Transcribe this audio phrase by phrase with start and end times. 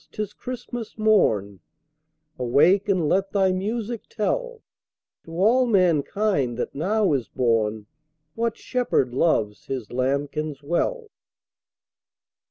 [0.11, 1.59] 't is Christmas morn
[2.39, 4.63] Awake and let thy music tell
[5.25, 7.85] To all mankind that now is born
[8.33, 11.11] What Shepherd loves His lambkins well!"